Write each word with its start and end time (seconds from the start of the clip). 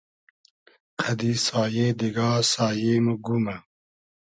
قئدی 0.99 1.31
سایې 1.45 1.87
دیگا 1.99 2.31
سایې 2.53 2.95
مۉ 3.05 3.15
گومۂ 3.25 3.55